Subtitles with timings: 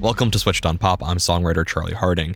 [0.00, 1.06] Welcome to Switched on Pop.
[1.06, 2.34] I'm songwriter Charlie Harding.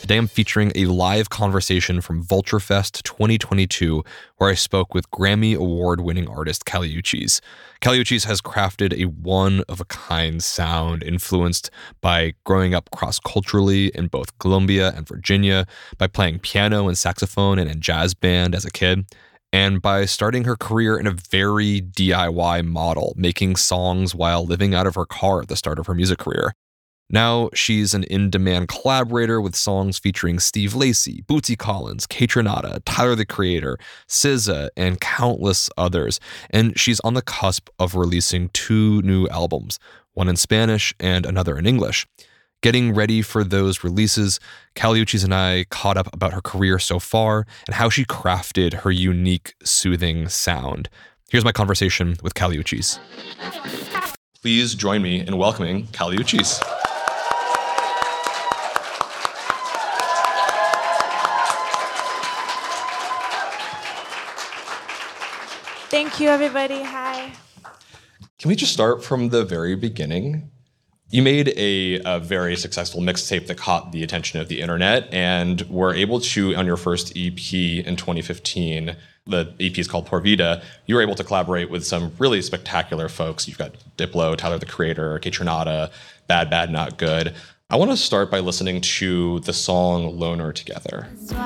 [0.00, 4.02] Today I'm featuring a live conversation from Vulturefest 2022,
[4.38, 7.42] where I spoke with Grammy Award winning artist Kali Uchis.
[7.82, 13.20] Kali Uchis has crafted a one of a kind sound influenced by growing up cross
[13.20, 15.66] culturally in both Colombia and Virginia,
[15.98, 19.04] by playing piano and saxophone and in a jazz band as a kid,
[19.52, 24.86] and by starting her career in a very DIY model, making songs while living out
[24.86, 26.54] of her car at the start of her music career.
[27.12, 33.16] Now she's an in demand collaborator with songs featuring Steve Lacy, Bootsy Collins, Kaytranada, Tyler
[33.16, 36.20] the Creator, SZA, and countless others.
[36.50, 39.80] And she's on the cusp of releasing two new albums,
[40.14, 42.06] one in Spanish and another in English.
[42.62, 44.38] Getting ready for those releases,
[44.76, 48.74] Kali Uchis and I caught up about her career so far and how she crafted
[48.74, 50.88] her unique, soothing sound.
[51.30, 53.00] Here's my conversation with Kali Uchis.
[54.42, 56.18] Please join me in welcoming Kali
[66.02, 66.82] Thank you, everybody.
[66.82, 67.30] Hi.
[68.38, 70.50] Can we just start from the very beginning?
[71.10, 75.60] You made a, a very successful mixtape that caught the attention of the internet and
[75.68, 78.96] were able to, on your first EP in 2015,
[79.26, 83.10] the EP is called Por Vida, you were able to collaborate with some really spectacular
[83.10, 83.46] folks.
[83.46, 85.92] You've got Diplo, Tyler the Creator, Kaytranada,
[86.26, 87.34] Bad Bad Not Good.
[87.68, 91.08] I want to start by listening to the song Loner together.
[91.26, 91.36] So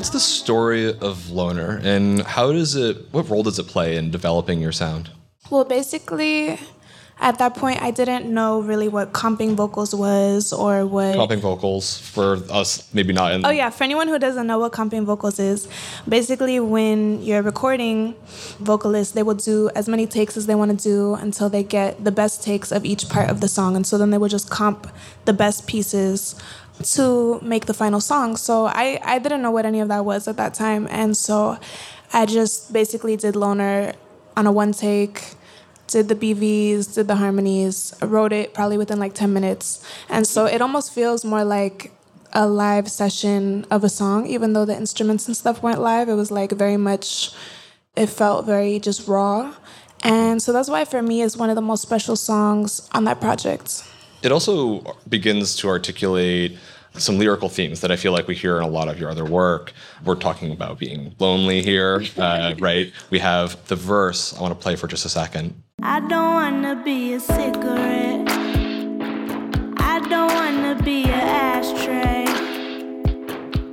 [0.00, 4.10] What's the story of Loner and how does it, what role does it play in
[4.10, 5.10] developing your sound?
[5.50, 6.58] Well, basically,
[7.20, 11.16] at that point, I didn't know really what comping vocals was or what.
[11.16, 13.32] Comping vocals for us, maybe not.
[13.32, 13.68] In- oh, yeah.
[13.68, 15.68] For anyone who doesn't know what comping vocals is,
[16.08, 18.14] basically, when you're recording
[18.58, 22.02] vocalists, they will do as many takes as they want to do until they get
[22.02, 23.76] the best takes of each part of the song.
[23.76, 24.90] And so then they will just comp
[25.26, 26.36] the best pieces
[26.82, 28.36] to make the final song.
[28.36, 30.86] So I, I didn't know what any of that was at that time.
[30.90, 31.58] And so
[32.12, 33.94] I just basically did Loner
[34.36, 35.34] on a one take,
[35.86, 39.84] did the BVs, did the harmonies, wrote it probably within like 10 minutes.
[40.08, 41.92] And so it almost feels more like
[42.32, 46.08] a live session of a song, even though the instruments and stuff weren't live.
[46.08, 47.32] It was like very much,
[47.96, 49.54] it felt very just raw.
[50.02, 53.20] And so that's why for me it's one of the most special songs on that
[53.20, 53.84] project.
[54.22, 56.58] It also begins to articulate
[56.94, 59.24] some lyrical themes that I feel like we hear in a lot of your other
[59.24, 59.72] work.
[60.04, 62.92] We're talking about being lonely here, uh, right?
[63.10, 65.62] We have the verse I want to play for just a second.
[65.82, 68.28] I don't want to be a cigarette.
[69.78, 72.26] I don't want to be an ashtray.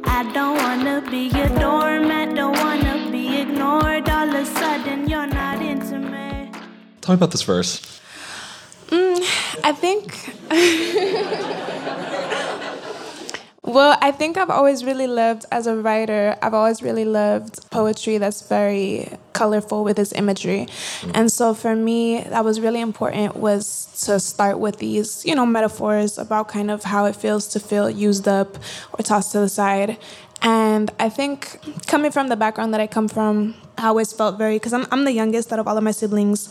[0.05, 2.35] I don't want to be a doormat.
[2.35, 4.07] Don't want to be ignored.
[4.09, 6.51] All of a sudden, you're not into me.
[7.01, 7.99] Tell me about this verse.
[8.87, 9.19] Mm,
[9.65, 10.36] I think.
[13.63, 18.17] well, I think I've always really loved, as a writer, I've always really loved poetry
[18.17, 20.67] that's very colorful with its imagery.
[21.01, 21.11] Mm.
[21.13, 25.45] And so for me, that was really important was to start with these, you know,
[25.45, 28.57] metaphors about kind of how it feels to feel used up
[28.93, 29.97] or tossed to the side.
[30.41, 34.55] And I think coming from the background that I come from, I always felt very
[34.55, 36.49] because I'm I'm the youngest out of all of my siblings,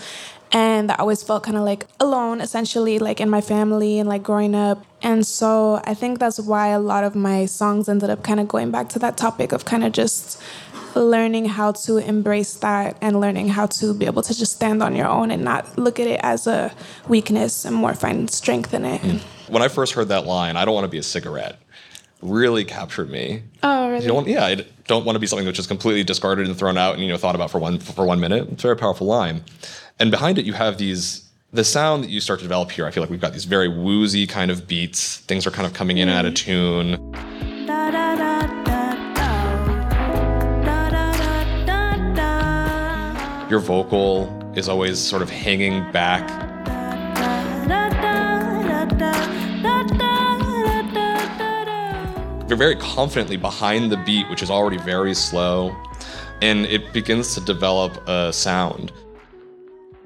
[0.53, 4.23] and I always felt kind of like alone, essentially, like in my family and like
[4.23, 4.85] growing up.
[5.03, 8.49] And so I think that's why a lot of my songs ended up kind of
[8.49, 10.41] going back to that topic of kind of just
[10.95, 14.97] learning how to embrace that and learning how to be able to just stand on
[14.97, 16.73] your own and not look at it as a
[17.09, 19.01] weakness and more find strength in it.
[19.03, 19.21] Mm.
[19.49, 21.59] When I first heard that line, I don't want to be a cigarette,
[22.23, 23.43] really captured me.
[23.63, 24.03] Oh, really?
[24.03, 26.79] You don't yeah, I don't want to be something that's just completely discarded and thrown
[26.79, 28.49] out and you know thought about for one for one minute.
[28.51, 29.45] It's a very powerful line,
[29.99, 31.23] and behind it you have these
[31.53, 32.87] the sound that you start to develop here.
[32.87, 35.19] I feel like we've got these very woozy kind of beats.
[35.19, 36.91] Things are kind of coming in out of tune.
[43.49, 46.29] Your vocal is always sort of hanging back.
[52.49, 55.75] You're very confidently behind the beat, which is already very slow,
[56.43, 58.93] and it begins to develop a sound.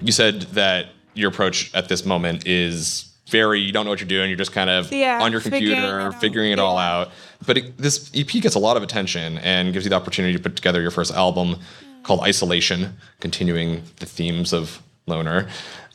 [0.01, 4.09] You said that your approach at this moment is very you don't know what you're
[4.09, 7.13] doing you're just kind of yeah, on your computer figuring it, figuring it all out
[7.47, 10.43] but it, this ep gets a lot of attention and gives you the opportunity to
[10.43, 11.55] put together your first album
[12.03, 15.49] called Isolation, continuing the themes of Loner.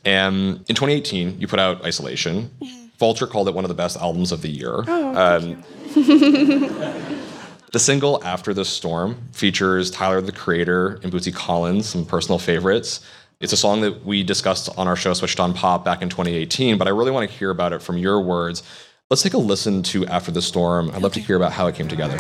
[0.03, 2.51] And in 2018, you put out Isolation.
[2.97, 4.83] Vulture called it one of the best albums of the year.
[4.87, 5.63] Oh, um,
[7.73, 13.05] the single After the Storm features Tyler the Creator and Bootsy Collins, some personal favorites.
[13.45, 16.79] It's a song that we discussed on our show Switched on Pop back in 2018,
[16.79, 18.63] but I really want to hear about it from your words.
[19.11, 20.89] Let's take a listen to After the Storm.
[20.95, 22.17] I'd love to hear about how it came together.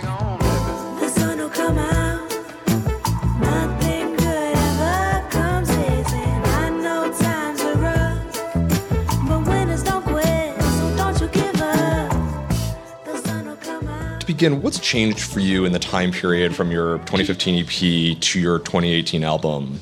[14.19, 18.39] To begin, what's changed for you in the time period from your 2015 EP to
[18.39, 19.79] your 2018 album,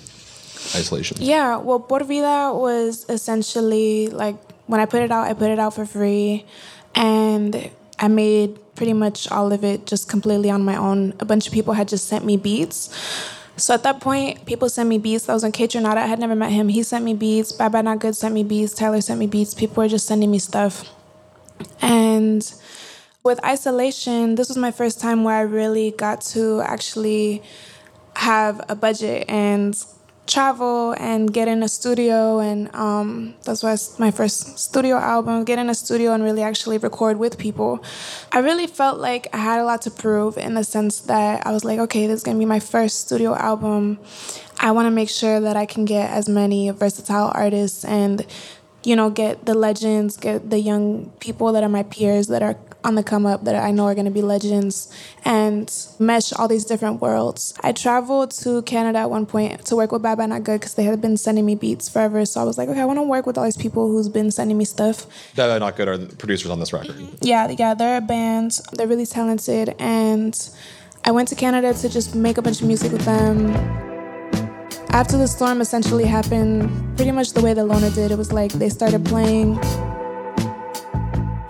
[0.75, 1.17] Isolation?
[1.19, 4.35] Yeah, well, Por Vida was essentially like
[4.67, 6.45] when I put it out, I put it out for free.
[6.95, 11.13] And I made pretty much all of it just completely on my own.
[11.19, 12.89] A bunch of people had just sent me beats.
[13.55, 15.25] So at that point, people sent me beats.
[15.25, 15.97] That was on Kaytranada.
[15.97, 16.69] I had never met him.
[16.69, 17.51] He sent me beats.
[17.51, 18.73] Bad Bad Not Good sent me beats.
[18.73, 19.53] Tyler sent me beats.
[19.53, 20.89] People were just sending me stuff.
[21.81, 22.51] And
[23.23, 27.43] with isolation, this was my first time where I really got to actually
[28.15, 29.75] have a budget and
[30.25, 35.43] travel and get in a studio and um, that's why it's my first studio album
[35.43, 37.83] get in a studio and really actually record with people.
[38.31, 41.51] I really felt like i had a lot to prove in the sense that i
[41.51, 43.99] was like okay this is going to be my first studio album.
[44.59, 48.25] I want to make sure that i can get as many versatile artists and
[48.83, 52.57] you know get the legends get the young people that are my peers that are
[52.83, 54.91] on the come up that I know are going to be legends
[55.23, 57.53] and mesh all these different worlds.
[57.61, 60.75] I traveled to Canada at one point to work with Bad Bad Not Good because
[60.75, 62.25] they had been sending me beats forever.
[62.25, 64.31] So I was like, okay, I want to work with all these people who's been
[64.31, 65.05] sending me stuff.
[65.35, 66.95] Bad Bad Not Good are the producers on this record.
[66.95, 67.15] Mm-hmm.
[67.21, 68.59] Yeah, yeah, they're a band.
[68.73, 69.75] They're really talented.
[69.79, 70.37] And
[71.05, 73.51] I went to Canada to just make a bunch of music with them.
[74.89, 78.51] After the storm essentially happened, pretty much the way that Loner did, it was like
[78.53, 79.59] they started playing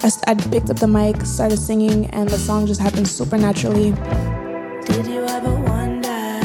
[0.04, 3.92] I, I picked up the mic, started singing, and the song just happened super naturally.
[4.86, 6.42] Did you ever wonder?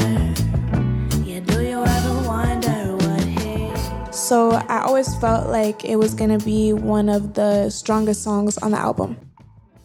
[1.25, 4.15] Yeah, do you ever wonder what hit?
[4.15, 8.71] So I always felt like it was gonna be one of the strongest songs on
[8.71, 9.17] the album.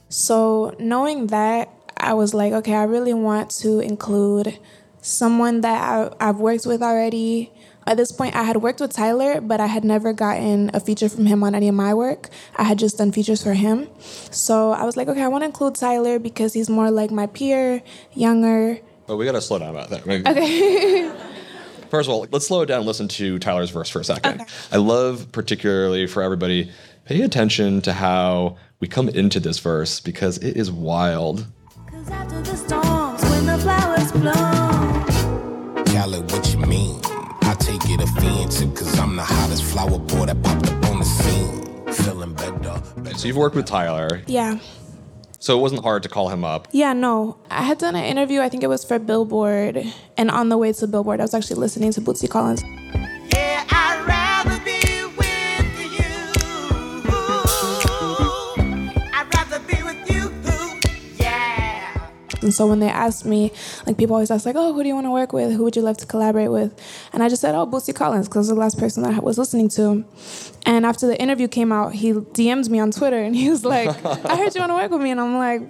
[0.09, 4.57] So knowing that, I was like, okay, I really want to include
[5.01, 7.53] someone that I, I've worked with already
[7.87, 11.09] at this point, I had worked with Tyler, but I had never gotten a feature
[11.09, 12.29] from him on any of my work.
[12.57, 13.89] I had just done features for him.
[14.31, 17.27] So I was like, okay, I want to include Tyler because he's more like my
[17.27, 17.83] peer,
[18.15, 18.79] younger.
[19.07, 20.07] But we got to slow down about that.
[20.07, 21.13] Okay.
[21.91, 24.41] First of all, let's slow it down and listen to Tyler's verse for a second.
[24.41, 24.51] Okay.
[24.73, 26.73] I love, particularly for everybody,
[27.05, 31.47] pay attention to how we come into this verse because it is wild.
[35.87, 36.44] Kali, what you mean?
[37.95, 41.05] I take it offensive, cause I'm the hottest flower boy that popped up on the
[41.05, 41.93] scene.
[41.93, 43.17] Feeling better, better.
[43.17, 44.23] So you've worked with Tyler.
[44.27, 44.59] Yeah.
[45.39, 46.69] So it wasn't hard to call him up.
[46.73, 47.37] Yeah, no.
[47.51, 49.85] I had done an interview, I think it was for Billboard.
[50.17, 52.63] And on the way to Billboard, I was actually listening to Bootsy Collins.
[62.45, 63.51] And so when they asked me,
[63.87, 65.53] like people always ask, like, oh, who do you want to work with?
[65.53, 66.79] Who would you love to collaborate with?
[67.13, 69.69] And I just said, oh, Bootsy Collins, because the last person that I was listening
[69.71, 70.05] to.
[70.67, 73.89] And after the interview came out, he DM'd me on Twitter and he was like,
[74.27, 75.11] I heard you want to work with me.
[75.11, 75.63] And I'm like,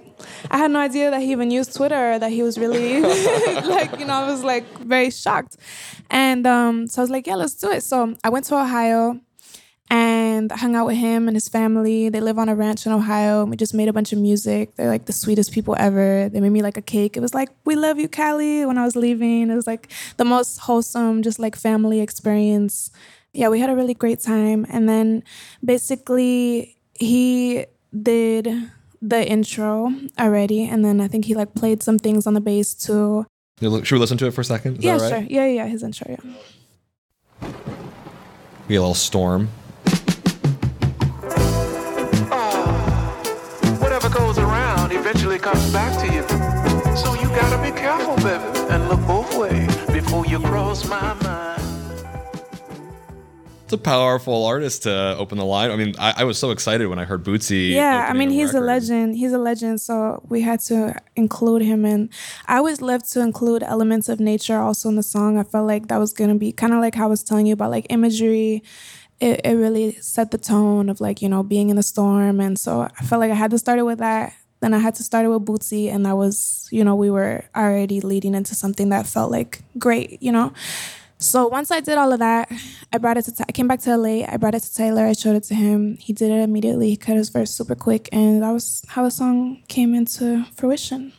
[0.51, 3.97] I had no idea that he even used Twitter or that he was really like,
[3.99, 5.57] you know, I was like very shocked.
[6.09, 7.81] And um, so I was like, yeah, let's do it.
[7.81, 9.19] So I went to Ohio
[9.89, 12.09] and I hung out with him and his family.
[12.09, 13.45] They live on a ranch in Ohio.
[13.45, 14.75] We just made a bunch of music.
[14.75, 16.29] They're like the sweetest people ever.
[16.29, 17.17] They made me like a cake.
[17.17, 19.49] It was like, we love you, Kali, when I was leaving.
[19.49, 22.91] It was like the most wholesome, just like family experience.
[23.33, 24.65] Yeah, we had a really great time.
[24.69, 25.23] And then
[25.63, 27.65] basically, he
[28.01, 28.49] did
[29.01, 30.65] the intro already.
[30.65, 33.25] And then I think he like played some things on the bass too.
[33.61, 34.77] Should we listen to it for a second?
[34.79, 35.09] Is yeah, right?
[35.09, 35.19] sure.
[35.29, 37.51] Yeah, yeah, his intro, yeah.
[38.67, 39.49] Be a little storm.
[45.45, 46.23] Comes back to you.
[46.97, 51.61] So you gotta be careful, baby, and look both ways before you cross my mind.
[53.63, 55.69] It's a powerful artist to open the line.
[55.69, 57.69] I mean, I, I was so excited when I heard Bootsy.
[57.69, 58.63] Yeah, I mean, he's record.
[58.63, 59.17] a legend.
[59.17, 59.81] He's a legend.
[59.81, 62.09] So we had to include him And
[62.47, 65.37] I always love to include elements of nature also in the song.
[65.37, 67.53] I felt like that was gonna be kind of like how I was telling you
[67.53, 68.63] about like imagery
[69.19, 72.59] it, it really set the tone of like you know being in the storm and
[72.59, 74.33] so i felt like i had to start it with that
[74.65, 77.45] then I had to start it with Bootsy, and that was, you know, we were
[77.55, 80.53] already leading into something that felt like great, you know.
[81.19, 82.51] So once I did all of that,
[82.91, 83.45] I brought it to.
[83.47, 84.25] I came back to LA.
[84.27, 85.05] I brought it to Taylor.
[85.05, 85.97] I showed it to him.
[85.97, 86.89] He did it immediately.
[86.89, 91.13] He cut his verse super quick, and that was how the song came into fruition.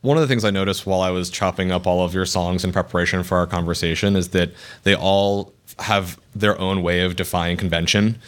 [0.00, 2.64] One of the things I noticed while I was chopping up all of your songs
[2.64, 4.52] in preparation for our conversation is that
[4.82, 8.18] they all have their own way of defying convention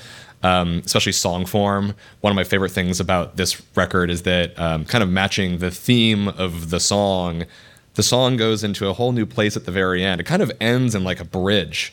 [0.43, 1.95] um, especially song form.
[2.21, 5.71] One of my favorite things about this record is that um, kind of matching the
[5.71, 7.45] theme of the song,
[7.95, 10.21] the song goes into a whole new place at the very end.
[10.21, 11.93] It kind of ends in like a bridge.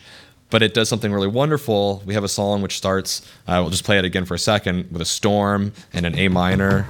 [0.51, 2.03] But it does something really wonderful.
[2.05, 4.91] We have a song which starts, uh, we'll just play it again for a second,
[4.91, 6.85] with a storm and an A minor.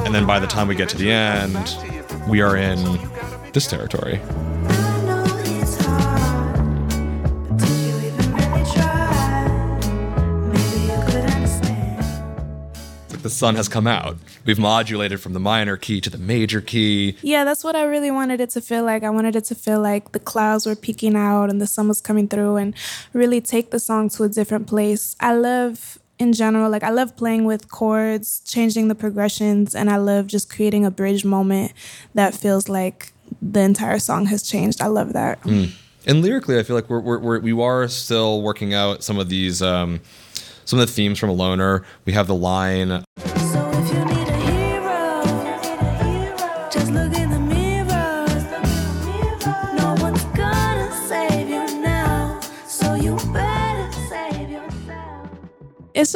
[0.00, 1.76] And then by the time we get to the end,
[2.26, 2.78] we are in
[3.52, 4.20] this territory.
[13.26, 14.16] The sun has come out.
[14.44, 17.16] We've modulated from the minor key to the major key.
[17.22, 19.02] Yeah, that's what I really wanted it to feel like.
[19.02, 22.00] I wanted it to feel like the clouds were peeking out and the sun was
[22.00, 22.72] coming through and
[23.12, 25.16] really take the song to a different place.
[25.18, 29.98] I love in general like i love playing with chords changing the progressions and i
[29.98, 31.74] love just creating a bridge moment
[32.14, 35.70] that feels like the entire song has changed i love that mm.
[36.06, 39.28] and lyrically i feel like we're, we're, we're we are still working out some of
[39.28, 40.00] these um,
[40.66, 41.84] some of the themes from a loner.
[42.04, 43.04] We have the line.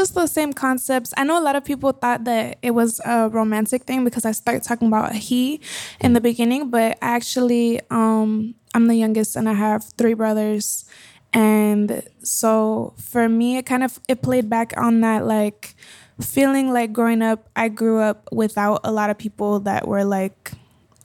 [0.00, 1.12] Just the same concepts.
[1.18, 4.32] I know a lot of people thought that it was a romantic thing because I
[4.32, 5.60] started talking about he
[6.00, 10.86] in the beginning, but actually, um, I'm the youngest and I have three brothers
[11.32, 15.76] and so for me it kind of it played back on that like
[16.20, 20.50] feeling like growing up i grew up without a lot of people that were like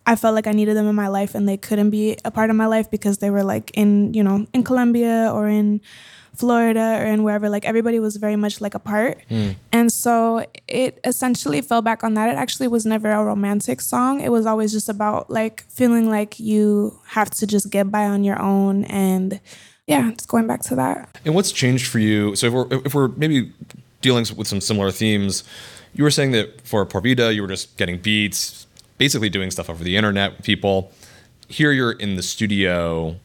[0.08, 2.50] i felt like i needed them in my life and they couldn't be a part
[2.50, 5.80] of my life because they were like in you know in colombia or in
[6.36, 9.56] florida or in wherever like everybody was very much like apart mm.
[9.72, 14.22] and so it essentially fell back on that it actually was never a romantic song
[14.22, 18.24] it was always just about like feeling like you have to just get by on
[18.24, 19.40] your own and
[19.88, 21.18] yeah, just going back to that.
[21.26, 22.36] And what's changed for you?
[22.36, 23.52] So if we're if we're maybe
[24.02, 25.44] dealing with some similar themes,
[25.94, 29.70] you were saying that for Por Vida, you were just getting beats, basically doing stuff
[29.70, 30.92] over the internet with people.
[31.48, 33.16] Here you're in the studio.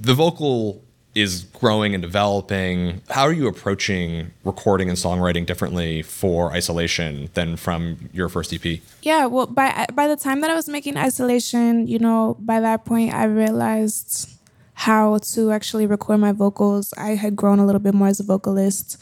[0.00, 0.82] The vocal
[1.16, 3.00] is growing and developing.
[3.08, 8.80] How are you approaching recording and songwriting differently for Isolation than from your first EP?
[9.00, 12.84] Yeah, well, by by the time that I was making Isolation, you know, by that
[12.84, 14.28] point I realized
[14.74, 16.92] how to actually record my vocals.
[16.98, 18.98] I had grown a little bit more as a vocalist,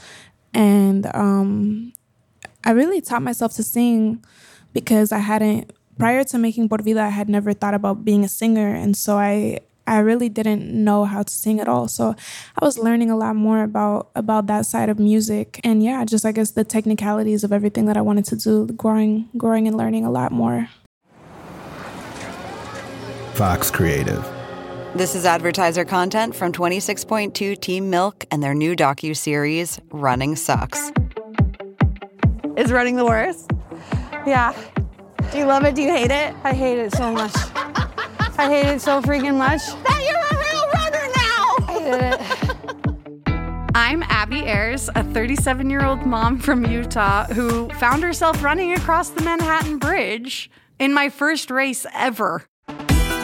[0.55, 1.93] and um,
[2.63, 4.25] I really taught myself to sing
[4.73, 8.29] because I hadn't prior to making Por Vida, I had never thought about being a
[8.29, 11.89] singer, and so I I really didn't know how to sing at all.
[11.89, 12.15] So
[12.61, 16.25] I was learning a lot more about about that side of music, and yeah, just
[16.25, 20.05] I guess the technicalities of everything that I wanted to do, growing growing and learning
[20.05, 20.69] a lot more.
[23.35, 24.25] Fox Creative.
[24.95, 30.93] This is advertiser content from 26.2 Team Milk and their new docu series Running Sucks.
[32.57, 33.51] Is running the worst?
[34.25, 34.55] Yeah.
[35.33, 35.75] Do you love it?
[35.75, 36.33] Do you hate it?
[36.45, 37.35] I hate it so much.
[38.37, 39.63] I hate it so freaking much.
[39.85, 41.57] That you're a real runner now.
[41.69, 43.69] I hate it.
[43.77, 49.11] I'm Abby Ayers, a 37 year old mom from Utah who found herself running across
[49.11, 52.45] the Manhattan Bridge in my first race ever.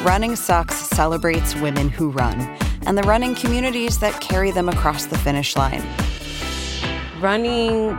[0.04, 2.40] Running Sucks celebrates women who run
[2.86, 5.82] and the running communities that carry them across the finish line.
[7.20, 7.98] Running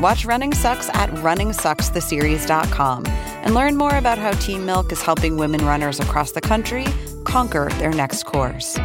[0.00, 5.62] Watch Running Sucks at runningsuckstheseries.com and learn more about how Team Milk is helping women
[5.66, 6.86] runners across the country
[7.24, 8.78] conquer their next course.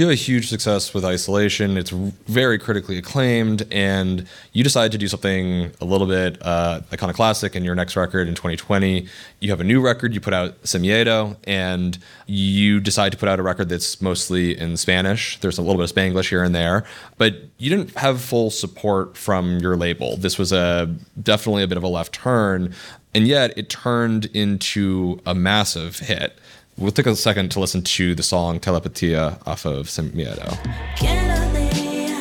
[0.00, 1.76] Have a huge success with Isolation.
[1.76, 7.54] It's very critically acclaimed, and you decide to do something a little bit uh, iconoclastic
[7.54, 9.06] in your next record in 2020.
[9.40, 10.14] You have a new record.
[10.14, 14.58] You put out Sin Miedo, and you decide to put out a record that's mostly
[14.58, 15.38] in Spanish.
[15.40, 16.86] There's a little bit of Spanglish here and there,
[17.18, 20.16] but you didn't have full support from your label.
[20.16, 22.74] This was a definitely a bit of a left turn,
[23.14, 26.38] and yet it turned into a massive hit.
[26.80, 30.56] We'll take a second to listen to the song Telepatia off of Sin Miedo.
[30.96, 32.16] ¿Quién lo diría?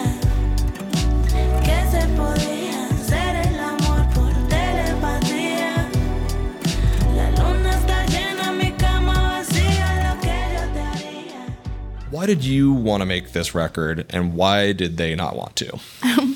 [1.64, 5.90] Que se podía hacer el amor por telepatía.
[7.16, 12.12] La luna está llena, mi cama vacía, lo que yo te haría.
[12.12, 15.80] Why did you want to make this record, and why did they not want to?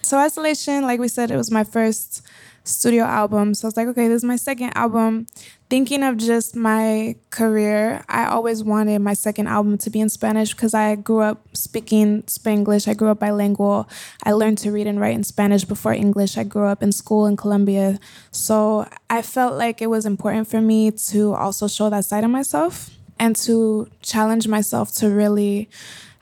[0.00, 2.20] So Isolation, like we said, it was my first
[2.64, 3.54] studio album.
[3.54, 5.26] So I was like, okay, this is my second album.
[5.68, 10.52] Thinking of just my career, I always wanted my second album to be in Spanish
[10.54, 12.88] because I grew up speaking Spanglish.
[12.88, 13.88] I grew up bilingual.
[14.24, 16.38] I learned to read and write in Spanish before English.
[16.38, 17.98] I grew up in school in Colombia.
[18.30, 22.30] So I felt like it was important for me to also show that side of
[22.30, 25.68] myself and to challenge myself to really,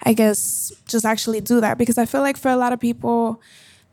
[0.03, 3.41] I guess, just actually do that because I feel like for a lot of people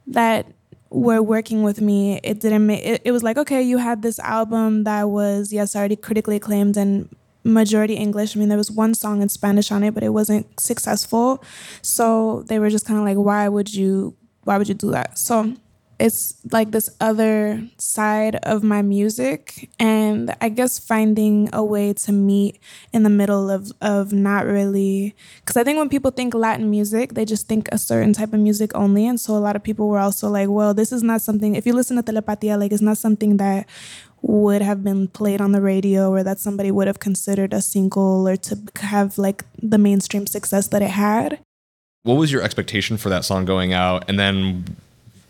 [0.08, 0.48] that
[0.90, 4.20] were working with me, it didn't make it, it was like, okay, you had this
[4.20, 7.10] album that was, yes, already critically acclaimed and
[7.44, 8.36] majority English.
[8.36, 11.44] I mean, there was one song in Spanish on it, but it wasn't successful.
[11.82, 15.18] So they were just kind of like, why would you why would you do that?
[15.18, 15.54] So
[16.00, 22.12] it's like this other side of my music and i guess finding a way to
[22.12, 22.60] meet
[22.94, 27.14] in the middle of of not really because i think when people think latin music
[27.14, 29.08] they just think a certain type of music only.
[29.08, 31.66] And so a lot of people were also like well this is not something if
[31.66, 33.68] you listen to telepatia like it's not something that
[34.22, 38.28] would have been played on the radio or that somebody would have considered a single
[38.28, 41.40] or to have like the mainstream success that it had.
[42.04, 44.78] What was your expectation for that song going out, and then,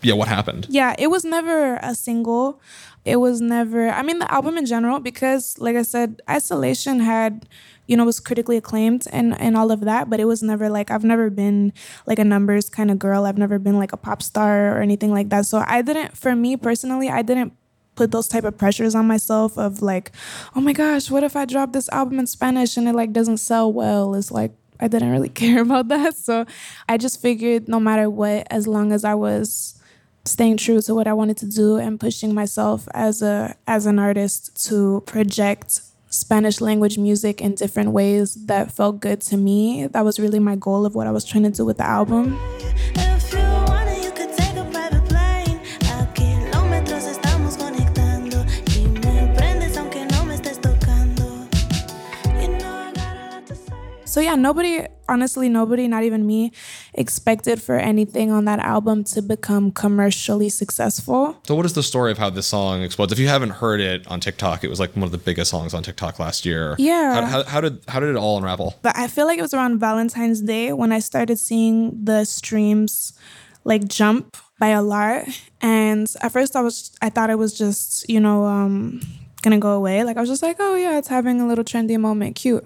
[0.02, 0.66] yeah, what happened?
[0.70, 2.60] Yeah, it was never a single.
[3.04, 7.48] It was never, I mean, the album in general, because like I said, Isolation had,
[7.86, 10.90] you know, was critically acclaimed and, and all of that, but it was never like,
[10.90, 11.72] I've never been
[12.06, 13.24] like a numbers kind of girl.
[13.24, 15.46] I've never been like a pop star or anything like that.
[15.46, 17.54] So I didn't, for me personally, I didn't
[17.94, 20.12] put those type of pressures on myself of like,
[20.54, 23.38] oh my gosh, what if I drop this album in Spanish and it like doesn't
[23.38, 24.14] sell well?
[24.14, 26.16] It's like, I didn't really care about that.
[26.16, 26.46] So
[26.88, 29.79] I just figured no matter what, as long as I was
[30.24, 33.98] staying true to what I wanted to do and pushing myself as a as an
[33.98, 35.80] artist to project
[36.10, 39.86] Spanish language music in different ways that felt good to me.
[39.86, 42.38] That was really my goal of what I was trying to do with the album.
[42.96, 45.60] If you want it, you could take a private plane.
[45.82, 48.44] A kilómetros estamos conectando.
[48.76, 51.48] Y me prendes aunque no me estés tocando.
[52.42, 53.72] You know I got a lot to say.
[54.04, 56.50] So yeah, nobody, honestly, nobody, not even me,
[56.94, 61.40] expected for anything on that album to become commercially successful.
[61.46, 63.12] So, what is the story of how this song explodes?
[63.12, 65.74] If you haven't heard it on TikTok, it was like one of the biggest songs
[65.74, 66.74] on TikTok last year.
[66.78, 67.26] Yeah.
[67.26, 68.76] How, how, how did how did it all unravel?
[68.82, 73.12] But I feel like it was around Valentine's Day when I started seeing the streams
[73.64, 75.24] like jump by a lot.
[75.60, 79.00] And at first I was I thought it was just, you know, um
[79.42, 80.04] gonna go away.
[80.04, 82.64] Like I was just like, oh yeah, it's having a little trendy moment, cute.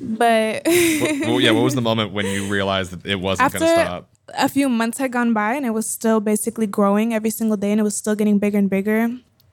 [0.00, 3.62] But What- well, yeah, what was the moment when you realized that it wasn't going
[3.62, 4.08] to stop?
[4.34, 7.70] a few months had gone by and it was still basically growing every single day
[7.70, 9.08] and it was still getting bigger and bigger.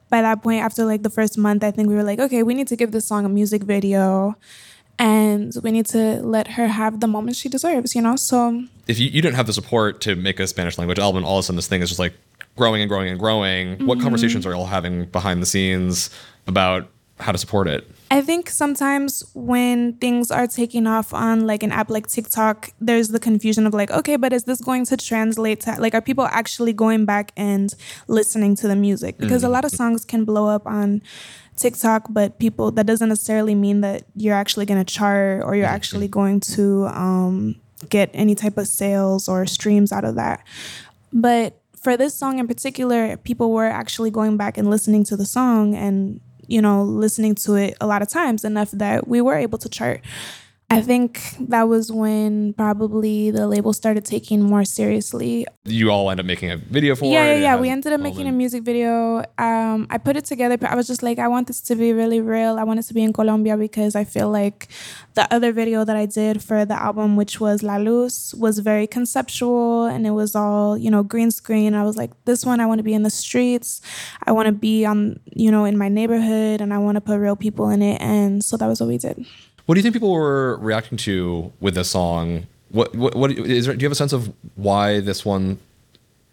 [0.10, 2.56] By that point, after like the first month, I think we were like, okay, we
[2.56, 4.36] need to give this song a music video
[5.00, 8.16] and we need to let her have the moment she deserves, you know?
[8.16, 11.38] So If you, you didn't have the support to make a Spanish language album, all
[11.38, 12.14] of a sudden this thing is just like
[12.56, 13.86] growing and growing and growing.
[13.86, 14.02] What Mhm.
[14.04, 16.10] conversations are y'all having behind the scenes
[16.48, 17.88] about how to support it?
[18.14, 23.08] I think sometimes when things are taking off on like an app like TikTok, there's
[23.08, 26.26] the confusion of like, okay, but is this going to translate to like, are people
[26.26, 27.74] actually going back and
[28.08, 29.18] listening to the music?
[29.18, 31.02] Because a lot of songs can blow up on
[31.58, 35.66] TikTok, but people, that doesn't necessarily mean that you're actually going to chart or you're
[35.66, 37.56] actually going to um,
[37.90, 40.46] get any type of sales or streams out of that.
[41.12, 45.26] But for this song in particular, people were actually going back and listening to the
[45.26, 46.22] song and,
[46.54, 49.68] you know, listening to it a lot of times enough that we were able to
[49.68, 50.02] chart.
[50.74, 55.46] I think that was when probably the label started taking more seriously.
[55.66, 57.36] You all end up making a video for yeah, it.
[57.36, 57.62] yeah, yeah.
[57.62, 59.24] We ended up making a music video.
[59.38, 61.94] Um, I put it together, but I was just like, I want this to be
[61.94, 62.58] really real.
[62.58, 64.68] I want it to be in Colombia because I feel like
[65.14, 68.88] the other video that I did for the album, which was La Luz, was very
[68.88, 71.76] conceptual and it was all, you know, green screen.
[71.76, 73.82] I was like, this one, I want to be in the streets.
[74.24, 77.20] I want to be on, you know, in my neighborhood and I want to put
[77.20, 78.02] real people in it.
[78.02, 79.26] And so that was what we did.
[79.66, 82.48] What do you think people were reacting to with this song?
[82.70, 85.60] What what, what is there, do you have a sense of why this one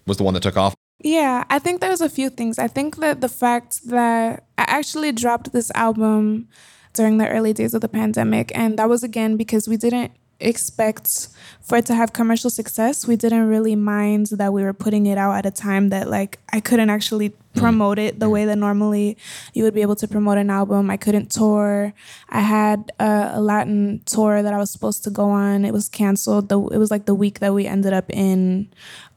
[0.06, 0.74] was the one that took off?
[1.02, 2.58] Yeah, I think there's a few things.
[2.58, 6.48] I think that the fact that I actually dropped this album
[6.92, 11.28] during the early days of the pandemic, and that was again because we didn't expect
[11.60, 13.06] for it to have commercial success.
[13.06, 16.38] We didn't really mind that we were putting it out at a time that like
[16.52, 17.36] I couldn't actually mm.
[17.54, 19.16] promote it the way that normally
[19.54, 20.90] you would be able to promote an album.
[20.90, 21.92] I couldn't tour.
[22.28, 25.64] I had a, a Latin tour that I was supposed to go on.
[25.64, 26.48] It was canceled.
[26.48, 28.68] The, it was like the week that we ended up in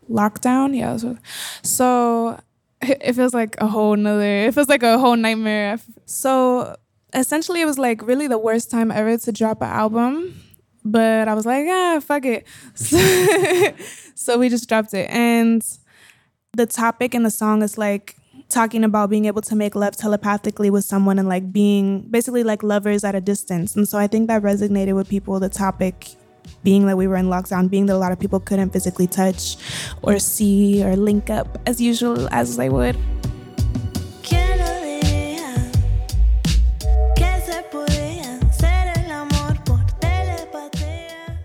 [0.09, 0.75] lockdown.
[0.75, 0.97] Yeah.
[0.97, 1.17] So,
[1.61, 2.39] so
[2.81, 5.79] it it feels like a whole nother, it feels like a whole nightmare.
[6.05, 6.75] So
[7.13, 10.42] essentially it was like really the worst time ever to drop an album.
[10.85, 12.45] But I was like, ah, fuck it.
[14.15, 15.09] so we just dropped it.
[15.09, 15.65] And
[16.53, 18.15] the topic in the song is like
[18.49, 22.61] talking about being able to make love telepathically with someone and like being basically like
[22.63, 23.75] lovers at a distance.
[23.75, 26.15] And so I think that resonated with people, the topic
[26.63, 29.57] being that we were in lockdown, being that a lot of people couldn't physically touch
[30.01, 32.97] or see or link up as usual as they would.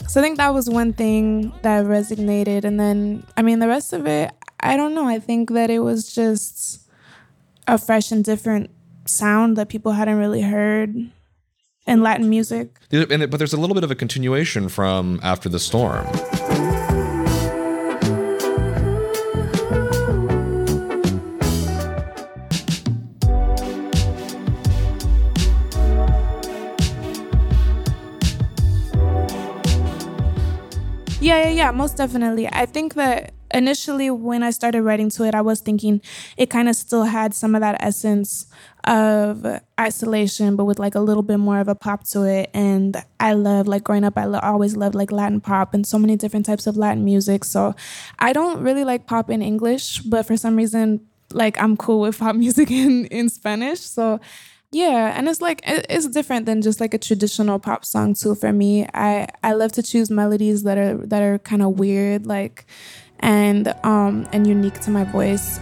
[0.09, 2.65] So I think that was one thing that resonated.
[2.65, 5.07] And then, I mean, the rest of it, I don't know.
[5.07, 6.89] I think that it was just
[7.67, 8.71] a fresh and different
[9.07, 10.97] sound that people hadn't really heard
[11.87, 12.79] in Latin music.
[12.91, 16.07] But there's a little bit of a continuation from After the Storm.
[31.59, 32.47] Yeah, most definitely.
[32.47, 36.01] I think that initially when I started writing to it, I was thinking
[36.37, 38.47] it kind of still had some of that essence
[38.85, 39.45] of
[39.81, 42.49] isolation, but with like a little bit more of a pop to it.
[42.55, 45.99] And I love, like growing up, I lo- always loved like Latin pop and so
[45.99, 47.43] many different types of Latin music.
[47.43, 47.75] So
[48.21, 51.01] I don't really like pop in English, but for some reason,
[51.33, 53.81] like I'm cool with pop music in, in Spanish.
[53.81, 54.21] So
[54.71, 58.35] yeah, and it's like it's different than just like a traditional pop song too.
[58.35, 62.27] For me, I I love to choose melodies that are that are kind of weird,
[62.27, 62.67] like
[63.21, 65.59] and um and unique to my voice.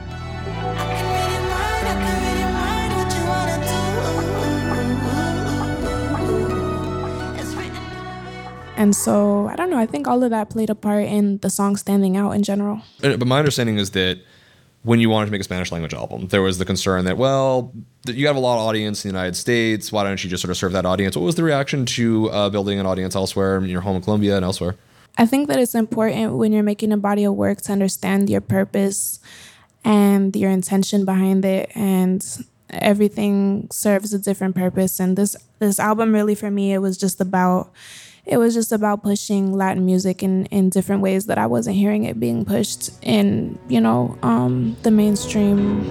[8.79, 9.79] And so I don't know.
[9.79, 12.83] I think all of that played a part in the song standing out in general.
[13.01, 14.19] But my understanding is that
[14.87, 17.73] when you wanted to make a Spanish language album, there was the concern that, well,
[18.07, 19.91] you have a lot of audience in the United States.
[19.91, 21.17] Why don't you just sort of serve that audience?
[21.17, 24.37] What was the reaction to uh, building an audience elsewhere, in your home in Colombia
[24.37, 24.77] and elsewhere?
[25.19, 28.41] I think that it's important when you're making a body of work to understand your
[28.41, 29.19] purpose
[29.85, 32.25] and your intention behind it and
[32.71, 37.21] everything serves a different purpose and this this album really for me it was just
[37.21, 37.73] about
[38.27, 42.05] it was just about pushing Latin music in, in different ways that I wasn't hearing
[42.05, 45.85] it being pushed in, you know, um, the mainstream.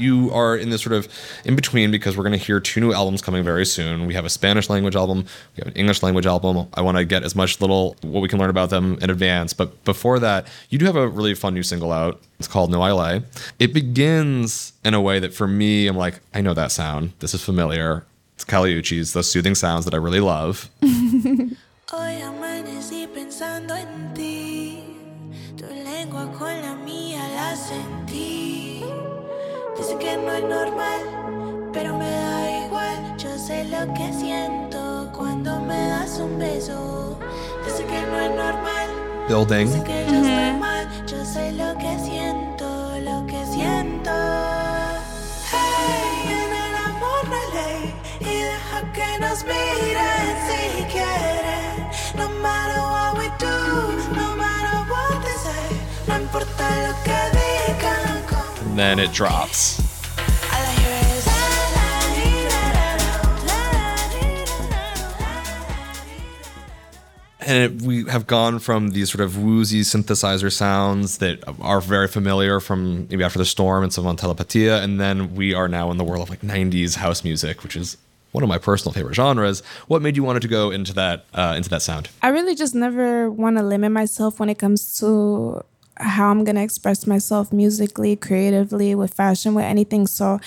[0.00, 1.08] You are in this sort of
[1.44, 4.06] in between because we're going to hear two new albums coming very soon.
[4.06, 6.68] We have a Spanish language album, we have an English language album.
[6.74, 9.52] I want to get as much little what we can learn about them in advance.
[9.52, 12.20] But before that, you do have a really fun new single out.
[12.38, 13.22] It's called No I.
[13.58, 17.12] It begins in a way that for me, I'm like, I know that sound.
[17.18, 18.04] This is familiar.
[18.34, 20.70] It's Kali Uchis's, those soothing sounds that I really love.
[20.80, 24.84] Hoy amanecí pensando en ti.
[25.56, 27.99] Tu lengua con la mía la sentí.
[29.90, 33.16] Dice que no es normal, pero me da igual.
[33.18, 35.60] Yo sé lo que siento cuando
[36.38, 37.18] beso.
[37.64, 38.86] Dice que no es normal.
[39.28, 39.66] Building.
[39.66, 41.06] Dice que yo estoy mal.
[41.08, 42.66] Yo sé lo que siento,
[43.00, 44.12] lo que siento.
[45.50, 47.94] Hey, en el amor no hay ley.
[48.20, 51.90] Y deja que nos miren si quieren.
[52.16, 55.66] No matter what we do, no matter what they say.
[56.06, 58.20] No importa lo que digan.
[58.70, 59.79] And then it drops.
[67.50, 72.06] And it, we have gone from these sort of woozy synthesizer sounds that are very
[72.06, 75.90] familiar from maybe after the storm and some on telepatia and then we are now
[75.90, 77.96] in the world of like 90s house music which is
[78.32, 81.54] one of my personal favorite genres what made you want to go into that uh,
[81.56, 85.64] into that sound I really just never want to limit myself when it comes to
[85.96, 90.06] how I'm going to express myself musically, creatively, with fashion, with anything.
[90.06, 90.40] So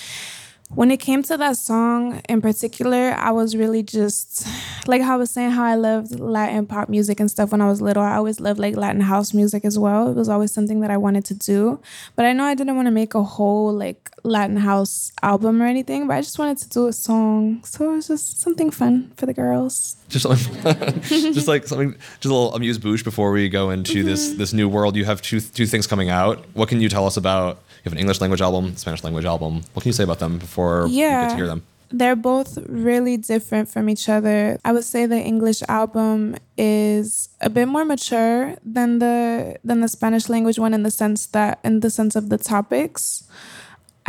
[0.69, 4.47] when it came to that song in particular, I was really just
[4.87, 7.67] like how I was saying how I loved Latin pop music and stuff when I
[7.67, 8.01] was little.
[8.01, 10.09] I always loved like Latin house music as well.
[10.09, 11.79] It was always something that I wanted to do.
[12.15, 15.65] But I know I didn't want to make a whole like Latin house album or
[15.65, 17.63] anything, but I just wanted to do a song.
[17.63, 19.97] So it was just something fun for the girls.
[20.13, 20.25] just
[21.09, 24.37] just like something just a little amuse bouche before we go into this mm-hmm.
[24.37, 27.17] this new world you have two two things coming out what can you tell us
[27.17, 30.19] about you have an english language album spanish language album what can you say about
[30.19, 31.61] them before we get to hear them
[31.93, 34.57] They're both really different from each other.
[34.65, 39.17] I would say the English album is a bit more mature than the
[39.61, 43.29] than the Spanish language one in the sense that in the sense of the topics.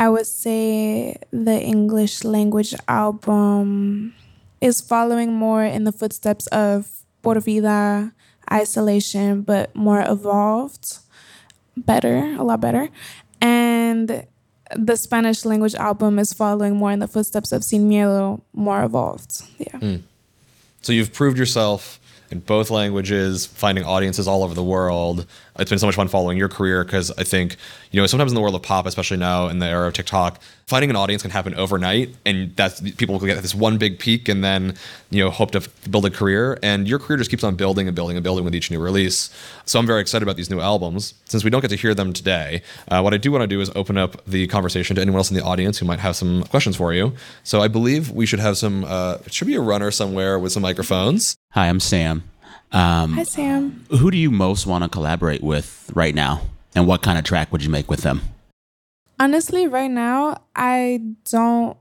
[0.01, 4.17] I would say the English language album
[4.65, 8.17] is following more in the footsteps of Por Vida,
[8.49, 11.05] Isolation, but more evolved,
[11.77, 12.89] better, a lot better.
[13.95, 14.27] And
[14.75, 19.43] the Spanish language album is following more in the footsteps of Sin Miedo, more evolved.
[19.59, 19.79] Yeah.
[19.79, 19.97] Hmm.
[20.83, 25.27] So you've proved yourself in both languages, finding audiences all over the world.
[25.59, 27.57] It's been so much fun following your career because I think,
[27.93, 30.41] you know, sometimes in the world of pop, especially now in the era of TikTok,
[30.67, 34.29] finding an audience can happen overnight and that's people will get this one big peak
[34.29, 34.75] and then,
[35.11, 36.59] you know, hope to build a career.
[36.63, 39.31] And your career just keeps on building and building and building with each new release.
[39.65, 41.15] So I'm very excited about these new albums.
[41.27, 43.61] Since we don't get to hear them today, uh, what I do want to do
[43.61, 46.43] is open up the conversation to anyone else in the audience who might have some
[46.45, 47.13] questions for you.
[47.45, 50.53] So I believe we should have some, uh, it should be a runner somewhere with
[50.53, 51.37] some microphones.
[51.55, 52.25] Hi, I'm Sam.
[52.73, 53.87] Um, Hi, Sam.
[53.89, 56.43] who do you most want to collaborate with right now?
[56.75, 58.23] And what kind of track would you make with them?
[59.21, 61.77] Honestly, right now, I don't,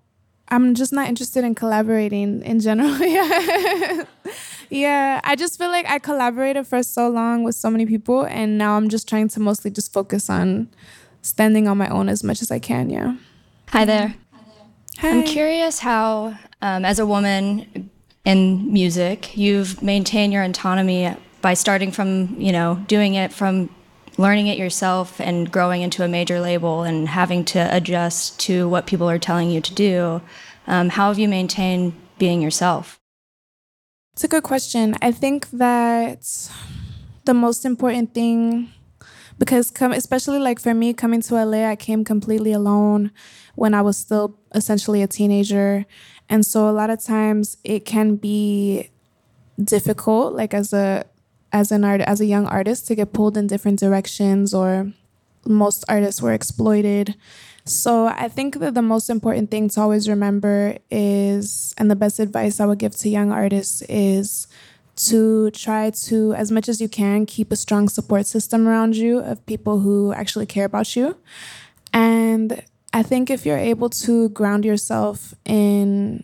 [0.49, 2.95] I'm just not interested in collaborating in general.
[2.99, 4.03] yeah.
[4.69, 5.21] yeah.
[5.23, 8.77] I just feel like I collaborated for so long with so many people, and now
[8.77, 10.69] I'm just trying to mostly just focus on
[11.23, 12.91] standing on my own as much as I can.
[12.91, 13.15] Yeah.
[13.69, 14.13] Hi there.
[14.99, 15.09] Hi.
[15.09, 17.89] I'm curious how, um, as a woman
[18.25, 23.69] in music, you've maintained your autonomy by starting from, you know, doing it from
[24.17, 28.85] learning it yourself and growing into a major label and having to adjust to what
[28.85, 30.21] people are telling you to do.
[30.67, 32.99] Um, how have you maintained being yourself?
[34.13, 34.95] It's a good question.
[35.01, 36.49] I think that
[37.25, 38.71] the most important thing,
[39.39, 43.11] because come, especially like for me coming to LA, I came completely alone
[43.55, 45.85] when I was still essentially a teenager,
[46.29, 48.89] and so a lot of times it can be
[49.63, 51.05] difficult, like as a
[51.51, 54.91] as an art as a young artist, to get pulled in different directions, or
[55.45, 57.15] most artists were exploited.
[57.65, 62.19] So I think that the most important thing to always remember is, and the best
[62.19, 64.47] advice I would give to young artists is
[64.95, 69.19] to try to, as much as you can, keep a strong support system around you
[69.19, 71.15] of people who actually care about you.
[71.93, 76.23] And I think if you're able to ground yourself in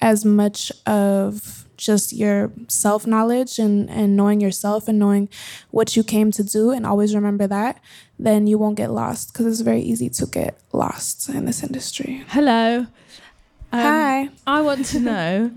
[0.00, 5.28] as much of just your self knowledge and, and knowing yourself and knowing
[5.70, 7.80] what you came to do and always remember that,
[8.18, 12.24] then you won't get lost because it's very easy to get lost in this industry.
[12.28, 12.86] Hello.
[13.72, 14.28] Um, Hi.
[14.46, 15.52] I want to know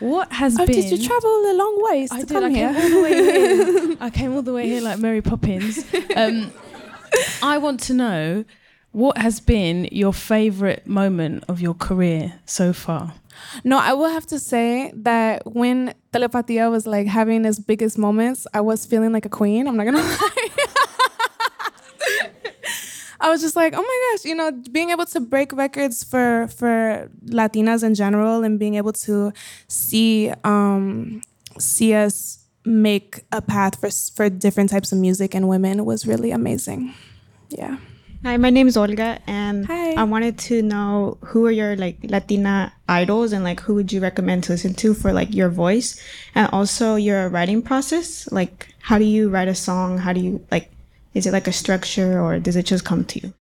[0.00, 0.62] what has been.
[0.62, 0.74] Oh, been.
[0.82, 2.34] did you travel a long ways I to did.
[2.34, 2.74] come I here?
[2.74, 3.96] came all the way here.
[4.00, 5.82] I came all the way here like Mary Poppins.
[6.14, 6.52] Um,
[7.42, 8.44] I want to know
[8.92, 13.14] what has been your favorite moment of your career so far.
[13.62, 18.46] No, I will have to say that when Telepatia was like having its biggest moments,
[18.52, 19.68] I was feeling like a queen.
[19.68, 20.48] I'm not gonna lie.
[23.20, 26.48] I was just like, oh my gosh, you know, being able to break records for
[26.48, 29.32] for Latinas in general and being able to
[29.66, 31.20] see um
[31.58, 36.30] see us make a path for for different types of music and women was really
[36.30, 36.94] amazing.
[37.48, 37.78] Yeah.
[38.24, 42.72] Hi, my name is Olga, and I wanted to know who are your like Latina
[42.88, 46.02] idols, and like who would you recommend to listen to for like your voice,
[46.34, 48.30] and also your writing process.
[48.32, 49.98] Like, how do you write a song?
[49.98, 50.70] How do you like?
[51.14, 53.32] Is it like a structure, or does it just come to you?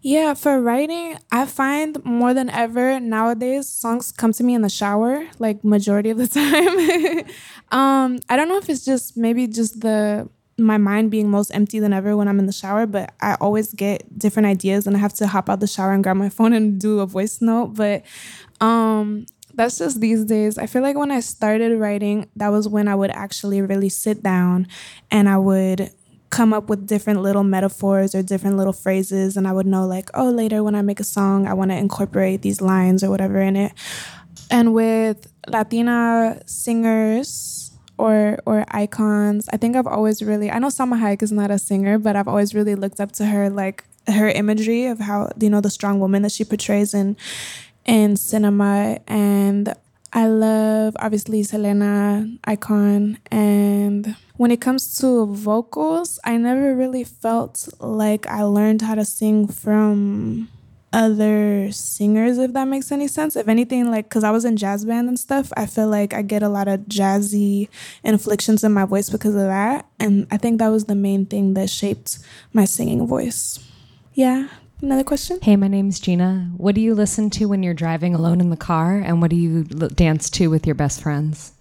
[0.00, 4.68] Yeah, for writing, I find more than ever nowadays songs come to me in the
[4.68, 7.24] shower, like majority of the time.
[7.70, 11.78] um, I don't know if it's just maybe just the my mind being most empty
[11.78, 14.98] than ever when I'm in the shower, but I always get different ideas and I
[14.98, 17.74] have to hop out the shower and grab my phone and do a voice note.
[17.74, 18.04] But
[18.60, 20.56] um that's just these days.
[20.56, 24.22] I feel like when I started writing, that was when I would actually really sit
[24.22, 24.68] down
[25.10, 25.90] and I would
[26.30, 30.10] come up with different little metaphors or different little phrases and I would know like,
[30.14, 33.40] oh, later when I make a song, I want to incorporate these lines or whatever
[33.40, 33.72] in it.
[34.50, 37.57] And with Latina singers,
[37.98, 39.48] or or icons.
[39.52, 42.28] I think I've always really I know Salma Hayek is not a singer, but I've
[42.28, 46.00] always really looked up to her like her imagery of how you know the strong
[46.00, 47.16] woman that she portrays in
[47.84, 49.74] in cinema and
[50.12, 57.68] I love obviously Selena icon and when it comes to vocals, I never really felt
[57.80, 60.48] like I learned how to sing from
[60.92, 63.36] other singers if that makes any sense.
[63.36, 66.22] If anything like because i was in jazz band and stuff i feel like i
[66.22, 67.68] get a lot of jazzy
[68.02, 69.86] inflections in my voice because of that.
[70.00, 72.18] And i think that was the main thing that shaped
[72.52, 73.58] my singing voice.
[74.14, 74.48] Yeah.
[74.80, 75.40] Another question?
[75.42, 76.52] Hey, my name's Gina.
[76.56, 79.34] What do you listen to when you're driving alone in the car, and what do
[79.34, 81.52] you l- dance to with your best friends?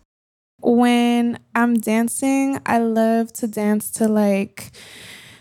[0.59, 4.71] when i'm dancing i love to dance to like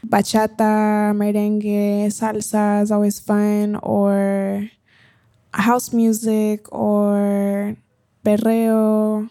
[0.08, 4.68] bachata merengue salsa is always fun or
[5.52, 7.76] house music or
[8.24, 9.28] perreo.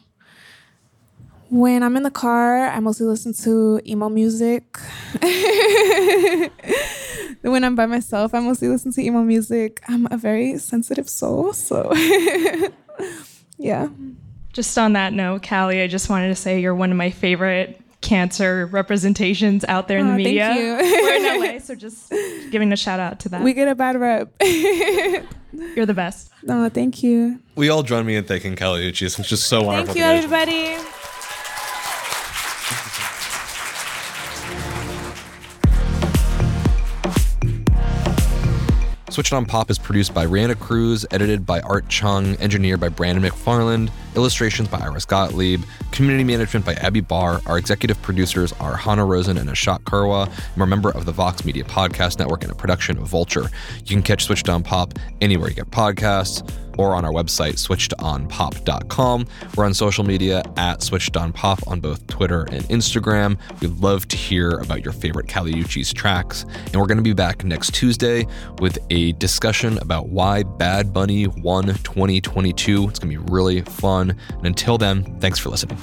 [1.49, 4.77] When i'm in the car i mostly listen to emo music.
[7.41, 9.81] When i'm by myself i mostly listen to emo music.
[9.87, 11.93] I'm a very sensitive soul so
[13.57, 13.87] yeah.
[14.51, 17.81] Just on that note, Kali, I just wanted to say you're one of my favorite
[18.05, 20.55] cancer representations out there in Aw, the oh, thank media.
[20.55, 20.73] you.
[21.03, 21.15] We're
[21.49, 22.11] in LA, so just
[22.51, 23.41] giving a shout out to that.
[23.41, 24.31] we get a bad rep
[25.53, 26.29] You're the best.
[26.43, 29.19] no thank you We all join me in thanking Kali Uchis.
[29.19, 29.93] It's just so wonderful.
[29.93, 30.89] thank you to meet everybody
[39.09, 43.23] Switched on Pop is produced by Reanna Cruz, edited by Art Chung, engineered by Brandon
[43.23, 47.41] McFarland, illustrations by Iris Gottlieb, community management by Abby Barr.
[47.45, 50.31] Our executive producers are Hannah Rosen and Ashok Kurwa.
[50.55, 53.49] I'm a member of the Vox Media Podcast Network and a production of Vulture.
[53.85, 59.27] You can catch Switched on Pop anywhere you get podcasts or on our website, switchedonpop.com.
[59.55, 63.37] We're on social media at Switched On Pop on both Twitter and Instagram.
[63.61, 66.43] We'd love to hear about your favorite Kali Uchis's tracks.
[66.43, 68.27] And we're going to be back next Tuesday
[68.59, 72.89] with a discussion about why Bad Bunny won 2022.
[72.89, 74.04] It's going to be really fun.
[74.11, 75.77] And until then, thanks for listening.